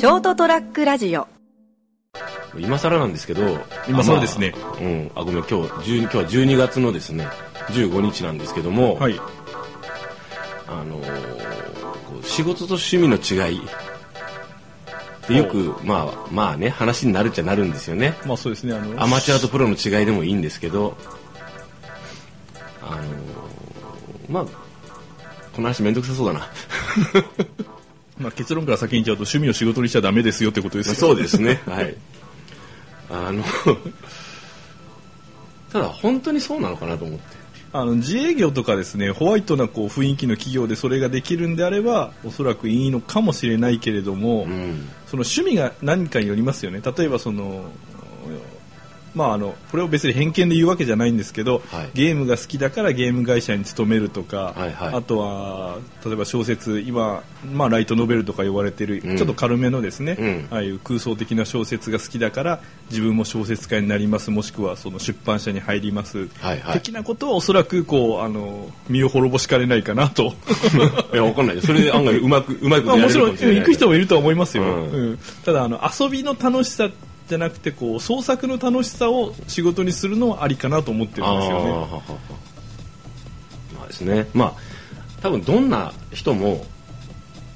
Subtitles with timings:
[0.00, 1.28] ショートトラックラジオ。
[2.58, 5.10] 今更なんですけど今更ですねあまあうん。
[5.14, 7.28] あごめん今日12今日は12月のですね
[7.68, 9.20] 15日なんですけども、はい。
[10.66, 13.60] あのーこう仕事と趣味の違い。
[15.28, 18.14] でよくまあまあね話になるっちゃなるんですよね。
[18.24, 20.96] まあそうですねあのアマチュアとプロの違いでもいいんですけど
[22.80, 23.04] あのー
[24.30, 24.44] まあ
[25.52, 26.48] この話めんどくさそうだな
[28.20, 30.94] まあ、結論から先に言っちゃうと趣味を仕事にしちゃダメですよってことですよ。
[30.94, 31.60] そうですね。
[31.66, 31.96] はい。
[33.10, 33.42] あの
[35.72, 37.40] ただ本当にそうなのかなと思って。
[37.72, 44.88] あの自営業とかですねホワイトなこう雰囲気の企業でそれができるんであればおそらくいいのかもしれないけれども、うん。
[45.06, 46.80] その趣味が何かによりますよね。
[46.84, 47.64] 例えばその
[49.14, 51.90] まああのこれを別に偏見で言うわけじゃないんですけど、はい。
[51.94, 54.94] ゲームが好きだからゲーム会社に勤めるとか、はいはい。
[54.94, 59.16] あとは例えば小説今、まあ、ライトノベルとか呼ばれてる、うん。
[59.16, 60.48] ちょっと軽めのですね、うん。
[60.50, 66.80] ああいう空想的な小説が好きだから自分も小説家になりますもしくはその出版社に入ります、はいはい。
[66.80, 70.34] 的なことはおそらくこうあの身を滅ぼしかねないかなと。
[71.12, 71.56] いやわかんない。
[71.56, 74.92] よそれで案外うまくうまいことやれるまあもちろんかもしれない行く人もいるとは思いますよ、うん。
[74.92, 75.18] うん。
[75.44, 76.88] ただあの遊びの楽しさ
[77.30, 81.70] じゃなくてこう創作の楽しさを仕事にするのはありかなと思ってるんですよね。
[81.70, 82.02] ははは
[83.72, 84.26] まあですね。
[84.34, 84.54] まあ
[85.22, 86.66] 多分どんな人も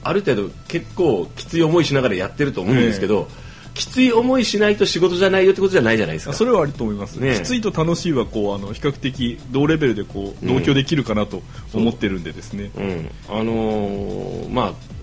[0.04, 3.26] ある程度結構きつい思いしながらやってると思うんですけど、
[3.74, 6.34] きつい思いしないと仕事じゃないよってことじゃないじゃないですか。
[6.34, 14.94] それはあると思います、ねきついと楽しいはこうあの比較的同レベルでこう同居できるかなと思ってるんでですね、うん、あのーまあ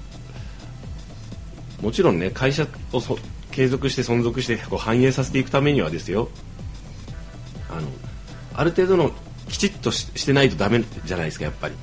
[1.82, 3.18] もちろんね会社をそ
[3.52, 6.30] 継続して存続してこう反映させていくためにはですよ。
[7.70, 7.88] あの
[8.54, 9.12] ある程度の
[9.48, 11.76] きちっとししてないとダメじゃないですかやっぱり。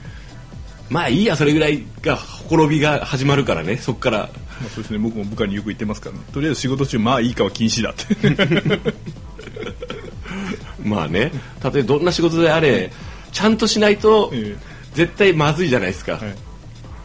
[0.91, 4.31] まあいいやそれぐらいがほころびが始まるからねそこから。
[4.61, 8.93] まあ、そうですね僕も部下によく言ってますから、ね、とりあえず仕事中まあいいかは禁止だって。
[10.83, 11.31] まあね。
[11.61, 12.91] たとえどんな仕事であれ
[13.33, 14.57] ちゃんとしないとえ。
[14.95, 16.23] 絶対まずいじゃないですか、はい。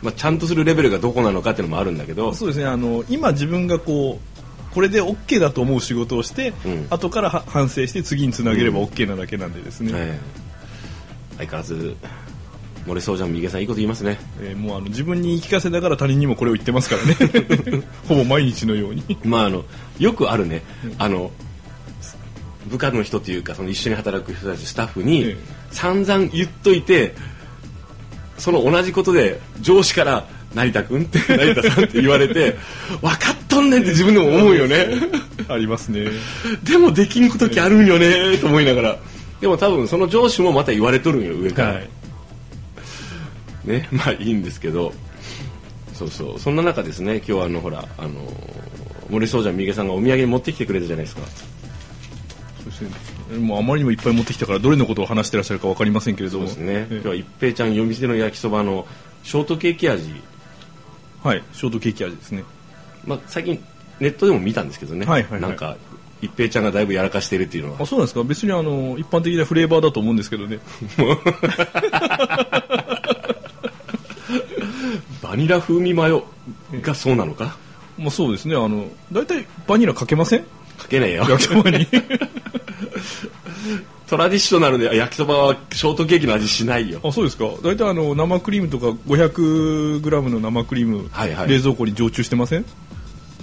[0.02, 2.34] まあ、ちゃんとするレベルがどこなのかっていうのもあるんだけど。
[2.34, 4.33] そうですねあの今自分がこう
[4.74, 6.88] これで OK だと思う仕事をして、うん。
[6.90, 10.20] 後からは反省して次につなげれば OK なだけなんでですね、え
[11.36, 11.38] え。
[11.38, 11.96] 相変わらず
[12.86, 14.20] 漏れそうじゃん右さんいいこと言いますね。
[14.42, 17.84] えーもうあの自分に言い聞かせながら他人にもこれを言ってますからね。
[18.08, 19.04] ほぼ毎日のように。
[19.24, 19.64] まああの
[20.00, 20.64] よくあるね、
[20.98, 21.32] あの
[22.68, 25.38] 部下の人というかその一緒に働く人たちスタッフにええ。
[25.72, 27.16] 散々言っといて
[28.38, 32.58] その同じことで上司から「成田君」って成田さんって言われて
[33.02, 34.88] 分かっとんねんって自分でも思うよね。
[35.48, 36.08] ありますね。
[36.64, 39.00] でもできん時あるんよねと思いながら。
[39.42, 41.90] でも多分その上司もまた言われとるんよ上から、はい。
[43.66, 44.94] ねまあいいんですけど。
[45.94, 46.40] そうそう。
[46.40, 48.12] そんな中ですね今日あのほらあの
[49.10, 51.22] 森総者三毛さんがお土産に持ってきてくれたじゃないですか。
[52.58, 53.38] そうですね。
[53.38, 56.48] もうあまりにもいっぱい持ってきたからどれのことを話してらっしゃるか分かりませんけれども。
[56.48, 56.88] そうですね。
[56.90, 58.88] え今日は一平ちゃん夜店の焼きそばの
[59.24, 60.14] ショートケーキ味、
[61.24, 62.44] はいショートケーキ味ですね
[63.06, 63.64] まあ、最近
[64.00, 65.42] ネットでも見たんですけどね、はいはいはい。
[65.42, 65.78] なんか
[66.22, 67.80] 一平ちゃんがだいぶやらかしてるっていうのは。
[67.82, 68.24] あそうなんですか？
[68.24, 70.60] 別にあの一般的なフレーバーだと思うんですけどね。
[75.22, 76.26] バニラ風味マヨ
[76.82, 77.58] がそうなのか？
[77.98, 78.56] まあそうですね。
[78.56, 80.44] あの大体バニラかけません？
[80.78, 81.26] かけないよ。
[81.30, 81.86] 焼きそばに。
[84.08, 87.00] トラディショナルで焼きそばはショートケーキの味しないよ。
[87.04, 87.46] あそうですか。
[87.64, 91.50] 大体あの生クリームとか 500g の生クリーム、はいはい。
[91.50, 92.66] 冷蔵庫に常駐してません？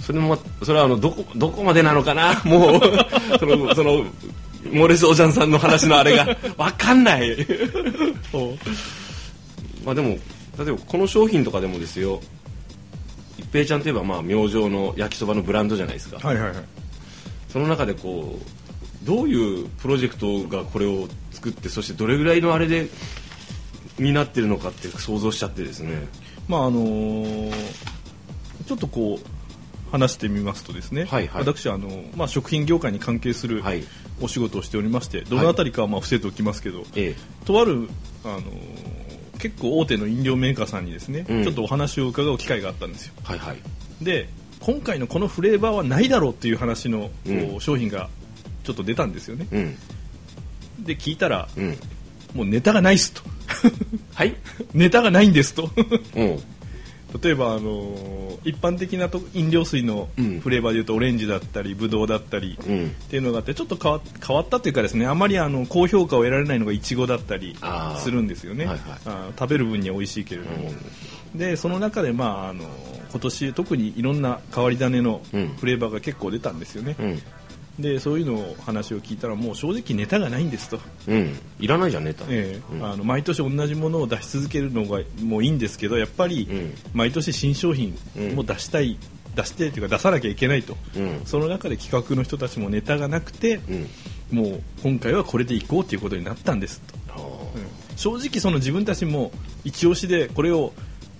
[0.01, 2.41] それもそれはあのどこどこまでなのかな？
[2.45, 2.81] もう
[3.39, 4.03] そのその
[4.71, 6.37] モーレスおじゃんさんの話のあれが。
[6.57, 7.35] わかんない。
[9.85, 10.09] まあでも
[10.57, 12.21] 例えばこの商品とかでもですよ。
[13.37, 16.55] 一平ちゃんといえばまあ明星の焼きそばのブランドじゃないですか、はいはいはい。
[17.49, 22.87] その中でこうどういうプロジェクトがこれを作ってそしてどれぐらいのあれで
[23.97, 26.07] になってるのかって想像しちゃってですね。
[26.47, 27.53] まああのー
[28.67, 29.40] ちょっとこう
[29.91, 31.41] 話してみますとですね、はいはい。
[31.41, 33.83] 私あの、まあ、食品業界に関係するはい。
[34.23, 37.89] お仕事をしておりましてどのあたりかはまあ伏せておきますけど、えとある、
[38.23, 39.01] あのー
[39.41, 41.43] 結構大手の飲料メーカーさんにですね、うん。
[41.43, 43.13] ちょっとお話を伺う機会があったんですよ。
[43.21, 43.57] えはいはい。
[43.99, 44.29] で
[44.59, 47.59] 今回のこのフレーバーはないだろうっていう話の、こううん。
[47.59, 48.09] 商品が
[48.63, 49.47] ちょっと出たんですよね。
[49.51, 49.75] うん。
[50.85, 51.77] で聞いたらうん。
[52.35, 53.23] もうネタがないっすと。
[54.13, 54.35] はい。
[54.75, 55.71] ネタがないんですと。
[56.15, 56.39] うん
[57.21, 60.39] 例えば、あのー一般的なと飲料水のうん。
[60.39, 62.87] フレーバーでいうとオレンジだったりブドウだったりうん。
[62.87, 67.55] っていうのがあってちょっと変わ変わったというかですねあまりあの高評価を得られないのがイチゴだったり
[67.99, 68.99] するんですよね、はいはい。
[69.05, 70.71] あー食べる分には美味しいけれども、
[71.35, 72.63] でその中で、まあ、あの
[73.11, 75.47] 今年特にいろんな変わり種のうん。
[75.49, 77.21] フレーバーが結構出たんですよね、うん
[77.79, 81.37] でそういうのを話を聞いたらもう正直ネタがないんですと、うん。
[81.59, 82.75] いらないじゃんネタ、ええ。
[82.75, 82.85] うん。
[82.85, 86.73] あの毎年同じものを出し続けるのがもういいんですけどやっぱりうん。
[86.93, 87.97] 毎年新商品
[88.35, 88.97] も出したい、
[89.35, 91.21] 出してというか出さなきゃいけないと、うん。
[91.25, 93.87] その中で企画の人たちもネタがなくて、うん。
[94.31, 97.53] もう今回はこれでいこうということになったんですと、
[97.95, 99.31] 正直その自分たちも
[99.63, 100.73] 一押しでこれを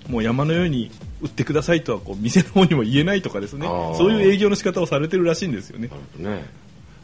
[0.08, 0.92] もう山のように
[1.22, 3.68] 売ってくださいとはこう店の方にも言えないとかですね。
[3.98, 5.90] そういう営業の仕方をされてるらしいんですよね。
[6.18, 6.46] ね。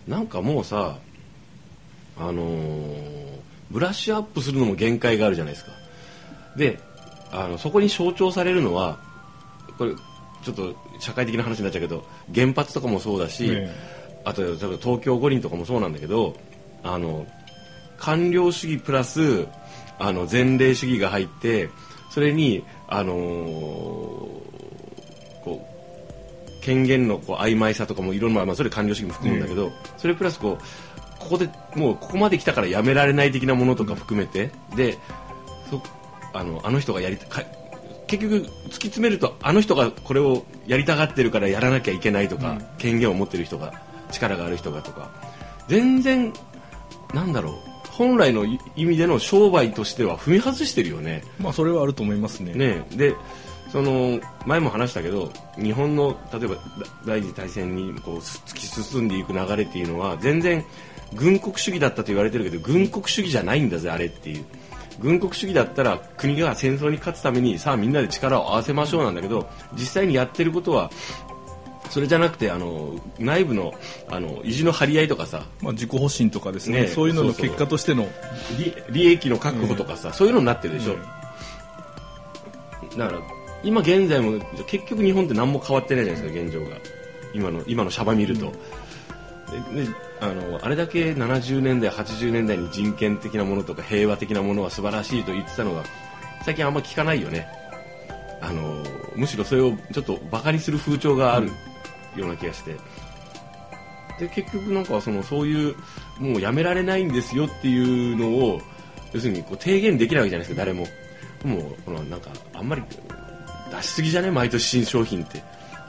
[0.07, 0.97] なんかもうさ
[2.17, 3.27] あのー
[3.69, 5.71] ブラッシュアップするのも限界があるじゃないですか。
[6.55, 6.79] で
[7.31, 8.99] あのそこに象徴されるのは
[9.77, 9.93] これ
[10.43, 13.69] ちょっと社会的な話になっちゃうけど原発とかもそうだし、え。
[14.23, 16.35] あと例えば東京五輪とかもそうなんだけど
[16.83, 17.27] あの
[17.97, 19.47] 官僚主義プラス
[19.99, 21.69] あの前例主義が入って
[22.09, 24.17] それにあのー
[25.43, 34.97] こう権限のこう曖昧さとかもいろんな、まあ、それ官僚主義も含むんだけど、それプラスこうここでもうここまで来たからやめられない的なものとか含めて、で
[35.69, 35.81] そ
[36.33, 37.41] あのあの人がやりたか
[38.07, 43.73] 結局突き詰めるとあの人がこれをやりたがってるからやらなきゃいけないとか、権限を持ってる人が
[44.11, 45.09] 力がある人がとか
[45.69, 46.33] 全然
[47.13, 47.53] なんだろう
[47.97, 48.45] 本来の
[48.75, 51.23] 意味での商売としては踏み外してるよね。
[51.39, 52.53] まあそれはあると思いますね。
[52.53, 53.15] ねで
[53.71, 56.61] その前も話したけど日本の例えばだ
[57.05, 60.63] 第二次大戦にこうす突き進んでいく流れっていうのは全然
[61.15, 64.45] 軍国主義だったと言われてるけど軍国主義じゃないんだぜあれっていう。
[64.99, 70.89] 軍国主義だったら国が戦争に勝つためにさあみんなで力を合わせましょうなんだけど実際にやってることは
[71.89, 73.73] それじゃなくてあの内部の
[74.09, 76.81] あの意地の張り合いとかさまあ、自己保身とかですね。
[76.81, 78.07] ねそういうのの結果としての。
[78.57, 80.95] 利利益の確保とかさ、そういうのになってるでしょ、
[82.97, 83.19] だから
[83.63, 86.77] 今現在も結局日本って何も変わってないじゃないですか現状が。
[87.33, 88.51] 今の今のシャバ見ると、
[89.75, 95.83] でであのあれだけ70年代80年代に人権的なものとか平和的なものは素晴らしいと言ってたのが
[96.43, 97.47] 最近あんま聞かないよね。
[98.41, 98.83] あの
[99.15, 101.51] むしろそれをちょっとバカにする風潮がある
[102.21, 102.75] ような気がして、
[104.19, 105.75] で結局なんかそのそういう
[106.19, 108.61] もうやめられないんですよっていうのを
[109.13, 110.85] 要するにこう提言できないわけじゃないですか誰も。
[111.43, 112.83] もうこのなんかあんまり
[113.71, 114.31] 出しすぎじゃね？
[114.31, 115.43] 毎年新商品って。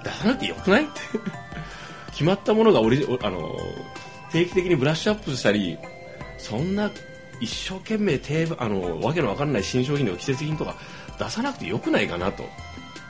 [0.05, 0.93] 出さなくてよくないって。
[2.13, 3.57] 決まったものがオリあの
[4.33, 5.79] 定期的にブラッシュアップしたり
[6.37, 6.91] そんな
[7.41, 10.75] 一生懸命定あのわけのわかんない新商品とか季節品とか
[11.19, 12.49] 出さなくてよくないかなと。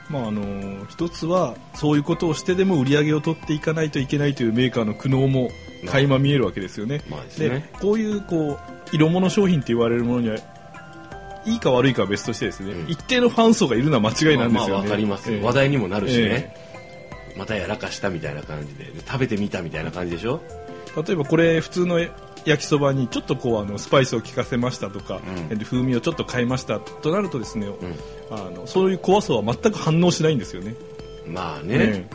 [0.09, 5.49] まああの一つはそういうことをしてでも売り上げを取っていかないといけないというメーカーの苦悩も
[5.85, 7.01] 垣間見えるわけですよね。
[7.09, 7.69] まあでね。
[7.79, 8.59] こういうこう
[8.91, 10.37] 色物商品って言われるものには
[11.45, 12.89] いいか悪いかは別としてですね、うん。
[12.89, 14.71] 一定のファン層がいるのは間違いなんですよね。
[14.71, 15.43] まあわかりますよ、ええ。
[15.43, 16.53] 話題にもなるしね。
[17.35, 18.85] え、またやらかしたみたいな感じで。
[18.85, 20.41] で食べてみたみたいな感じでしょ？
[20.97, 21.99] 例えばこれ普通の
[22.45, 25.57] 焼きそばにちょっとこうあのスパイスを効かせましたとか、うん。
[25.57, 27.73] で風味をちょっと変えましたとなるとですね、う
[28.31, 30.75] あのそういう怖さは全く反応しないんですよね。
[31.27, 32.07] まあね、え。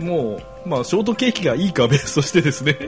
[0.00, 2.78] えもう、まあ、ショートケーキがいいかは別としてですね、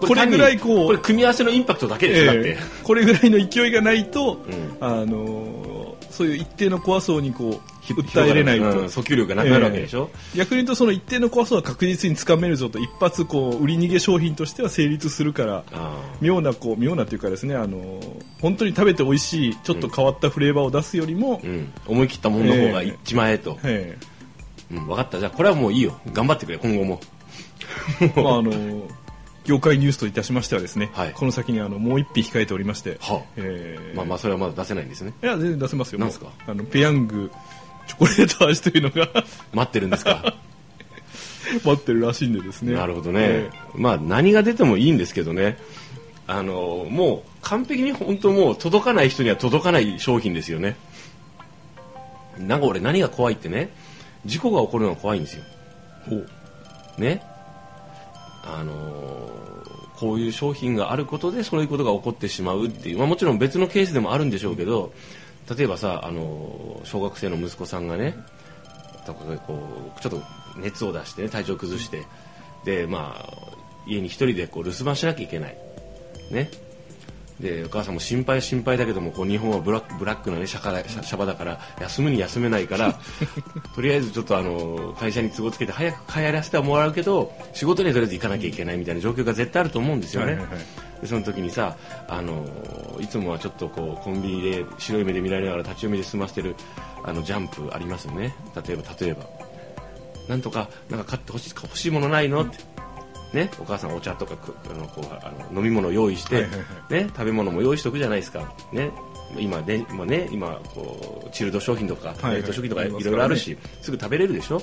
[0.00, 2.58] こ これぐらいこうこれ組み合わせのインパクトだけですええ。
[2.82, 4.76] これぐらいの勢いがないと、うん。
[4.80, 8.84] あのそういう一定の怖そうにこう訴えれないと、うん。
[8.86, 18.00] 訴求力がなくなるわけでしょ、逆に言うとその一定の怖さは確実につかめるぞと一発こう売り逃げ商品としては成立するからあ妙なこう妙なというかですねあの
[18.40, 23.98] 本当に食べて美味しいちょっと変わったフレーバーを出すよりもあ、うん、思い切ったものの方が一万円と、え
[24.70, 25.18] うん、分かった。
[25.18, 25.98] じゃあこれはもういいよ。
[26.12, 27.00] 頑張ってくれ今後も。
[28.00, 28.50] え まああの
[29.44, 31.12] 業界ニュースといたしましてはですね、はい。
[31.12, 33.22] この先にあのもう一品控えておりまして、はあ。
[33.36, 33.94] ええ。
[33.94, 35.12] まあまあそれはまだ出せないんですね。
[35.22, 36.28] いや全然出せますよなんすか？
[36.46, 37.30] あのペヤング
[37.86, 39.08] チョコレート味というのが。
[39.52, 40.34] 待ってるんですか？
[41.64, 42.74] 待ってるらしいんでですね。
[42.74, 45.58] なるほどね、えまあ何が出てもいいんですけどね。
[46.26, 50.76] あのもう完璧に本当もう届かない人には届かない商品ですよね。
[52.38, 53.68] なんか俺何が怖いってね
[54.24, 55.42] 事故が起こるのが怖いんですよ。
[56.06, 57.00] えほう。
[57.00, 57.22] ね。
[58.42, 59.34] あのー
[59.96, 64.92] こういう商品があることでそういうことが起こってしまうっていう、まあ、もちろん別のケースでもあるんでしょうけど
[65.56, 68.16] 例えばさ、あの小学生の息子さんがね
[69.04, 69.58] とかこ
[69.96, 70.22] うちょっと
[70.56, 72.06] 熱を出して、ね、体調を崩して
[72.64, 73.32] で、まあ、
[73.86, 75.56] 家に一人でこう留守番しなきゃいけない、
[76.30, 76.50] ね、
[77.40, 82.98] でお母さんも心配は心配だけどもこう日本はブラックブラックな、ね、シャカだシャバだから休むに休めないから
[83.74, 90.32] とりあえずちょっとあの会社に都合つけて早く帰らせてはもらうけど仕事にはとりあえず行かなきゃいけないみたいな状況が絶対あると思うんですよね。
[90.32, 91.76] はいはいはいでその時にさ
[92.08, 92.46] あの
[92.98, 96.54] いつもはちょっとこうコンビニで白い目で見られながら立ち読みで済ませてる
[97.04, 98.34] あのジャンプありますよね
[98.66, 99.26] 例えば例えば
[100.28, 102.73] なんとかなんか買って欲しい欲しいものないのって。
[103.34, 106.46] ね、お母さんお茶とかくあのこうあの飲み物を用意して、
[106.88, 108.90] ね、食べ物も用意しておくじゃないですか、ね、
[109.36, 114.62] 今ね今ね今こうチルド商品とか冷凍食品とかいろいろあるし、すぐ食べれるでしょ？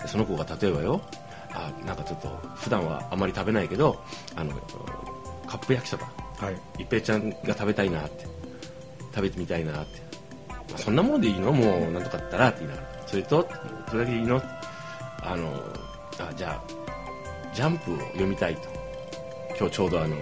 [0.00, 1.00] でその子が例えばよ
[1.52, 4.02] あなんかちょっと普段はあまり食べないけど
[4.34, 4.52] あの
[5.46, 6.10] カップ焼きそば。
[6.38, 6.82] はい。
[6.82, 8.26] 一平ちゃんが食べたいなって。
[9.14, 10.00] 食べてみたいなって、
[10.48, 11.52] まあそんなものでいいの？
[11.52, 12.88] もうなんとかだったらって言いながら。
[13.06, 13.48] それと
[13.88, 14.42] それだけでいいの？
[15.22, 15.52] あの
[16.18, 16.83] あじゃあ
[17.54, 18.62] ジャンプを読みたいと。
[19.58, 20.16] 今日ちょうどあの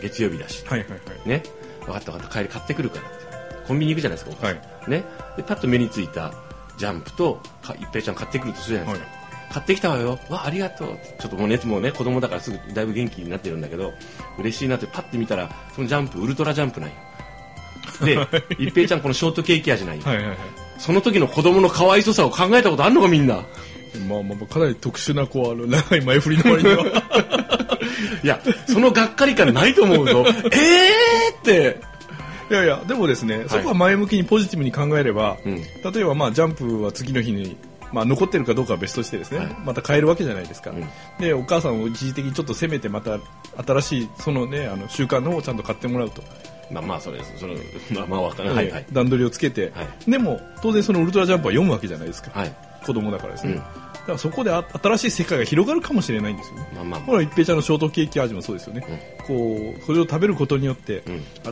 [0.00, 0.64] 月曜日だし。
[0.66, 1.28] はいはいはい。
[1.28, 1.42] ね。
[1.80, 2.38] 分かった分かった。
[2.38, 3.26] 帰り買ってくるからって。
[3.66, 4.60] コンビニ行くじゃないですか、はい。
[4.88, 5.04] ね。
[5.36, 6.32] でパッと目についた
[6.78, 9.12] ジャンプとか一平ちゃん買ってくるとするじゃないですか、
[9.54, 10.18] 買ってきたわよ。
[10.28, 10.98] わありがとう。
[11.18, 13.92] ちょっともうねもうね子供だからすぐだいぶ元気になってるんだけど
[14.38, 16.96] 嬉しいなってパッて見たらそのジャンプウルトラジャンプなんよ
[18.04, 18.18] で
[18.58, 20.36] 一平ちゃんこのショートケーキ味なんよ、はいはいはい。
[20.78, 23.44] その時の子供の可愛さを考えたことあんのかみんな
[24.00, 26.84] まあまあまあかなり特殊なこうあの 長い前振りの割には。
[28.22, 30.24] いやそのがっかり感ないと思うぞ。
[30.26, 31.80] えーって。
[32.48, 35.56] いやいやでもですね、そこは前向きにポジティブに考えれば、うん。
[35.56, 37.56] 例えばまあジャンプは次の日に
[37.92, 39.56] まあ、残ってるかどうかは別としてですね、はい。
[39.64, 40.86] また変えるわけじゃないですか、うん。
[41.18, 43.18] でお母さんを一時的にちょっと責めてまた
[43.64, 46.22] 新しいそのねあの習慣の方をちゃんと買ってもらうと、
[46.70, 47.54] まあまあそれその
[47.94, 48.64] まあまあわからない。
[48.66, 48.86] はいはい。
[48.92, 52.54] 段取りをつけて、はでも当然そのウルトラジャンプは読むわけじゃないですか、はい。
[52.84, 53.58] 子供だからですね、うん。
[53.58, 53.64] だ
[54.06, 56.68] からそこであ新しい世界が広がるかもしれないんですよね。
[56.74, 61.02] まあまあまほら一平ちゃんのショートケーキ味もそうですよね、こうそれを食べることによって、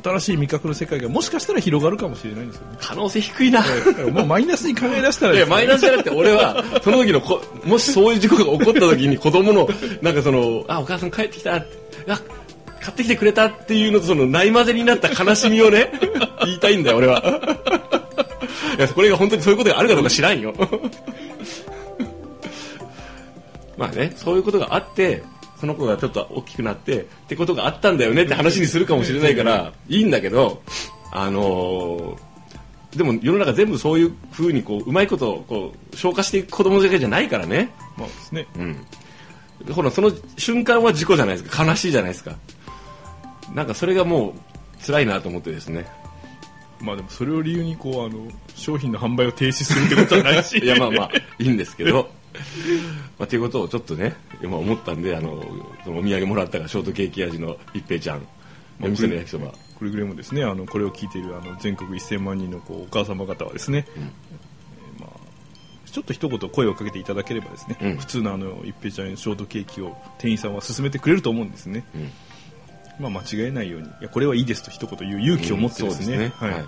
[0.02, 2.78] 新しい味覚の世界がもしかしたら広がるかもしれないんですよね。
[2.80, 3.62] 可能性低いな。
[4.12, 9.68] もうマイナスに考え出したら いや、マイナスじゃなくて、俺は、その時のこ、もしそういう事故が起こった時に子供の、
[10.00, 12.20] なんかその、あ、お母さん帰ってきたって、あ、
[12.80, 15.90] 買ってきてくれたっていうのと、その、ないまぜになった悲しみをね、
[16.44, 17.22] 言いたいんだよ、俺は。
[18.78, 20.52] いや、これが本当にそういうことがあるかどうか知らんよ。
[23.76, 25.22] まあね、そういうことがあって、
[25.60, 30.62] その子がちょっと大きくなって、ってことがあったんだよねって話にするかもしれないから、いいんだけど、
[31.12, 32.34] あのー
[32.96, 37.70] でも世の中全部そういう風にこううまいことをこう消化していく子供だけじゃないからね。
[37.96, 38.86] まあですねうん。
[39.72, 41.64] ほらその瞬間は事故じゃないですか。
[41.64, 42.36] 悲しいじゃないですか。
[43.52, 45.86] なんかそれがもう辛いなと思ってですね。
[46.80, 52.08] まあでもそれを理由にこうあの商品の販売を停止するってことはないし いやまあまあいいんですけど。
[53.18, 55.44] まあ、ということをちょっとね今思ったんであの
[55.84, 58.26] そのお土産もらったがショートケーキ味の一平ちゃん。
[58.82, 59.52] お店の焼きそば。
[59.78, 67.96] くれぐれもですねあのこれを聞いているあの全国1000万人のこうお母様方はですね、えーまあ、ちょっと一言声をかけていただければですね、うん。
[67.96, 72.10] 普通のあの一平ちゃんのショートケーキを店員さんは勧めてくれると思うんですね、ん。
[72.98, 76.64] まあ、間違えないようにいやこれはいいですと一言言う勇気を持ってですね,、そうはい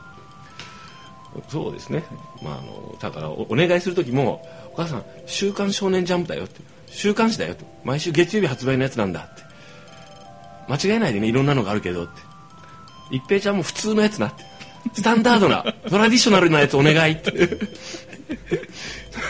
[1.49, 2.05] そうですね、
[2.43, 9.43] まあ、あのだからおお願いする時も「お母さん週刊少年ジャンプだよ」って「週刊誌だよ」って「毎週月曜日発売のやつなんだ」って
[10.69, 12.13] 「間違えないでねいろんなのがあるけど」って
[13.11, 14.45] 「一平ちゃんも普通のやつな」って
[14.95, 17.33] 「スタンダードな トラディショナルなやつお願い」って。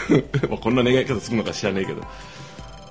[0.49, 2.01] まあこんな願い方するのか知らないけど。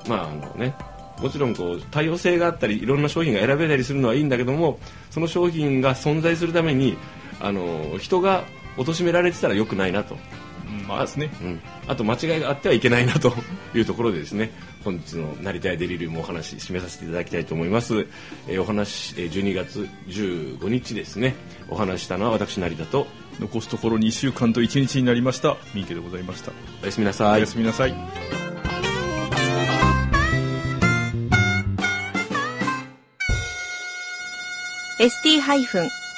[0.09, 0.75] まああのね
[1.21, 4.79] もちろんこう多様性があったりいろんな商品が選べたりするのはいいんだけども
[5.11, 6.97] その商品が存在するために
[7.41, 8.45] あの人が
[8.77, 11.31] 貶められてたらよくないなと、うんまあですね。
[11.43, 13.33] うん、あと間違いがあってはいけないなと
[13.75, 14.53] いうところでですね
[14.85, 18.07] 本日の「なりたいデリリウム」お話締めさせていただきたいと思います、
[18.49, 21.35] えーお話、えー12月15日ですね。
[21.69, 23.07] お話ししたのは私成田と。
[23.39, 25.59] 残すところ2週間と1日になりました。
[25.75, 26.53] 三池でございました、
[26.83, 27.37] おやすみなさい。
[27.37, 27.91] おやすみなさい。
[27.93, 27.97] ー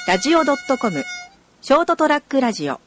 [0.07, 1.18] ST-radio.com
[1.69, 2.81] ショートトラックラジオ。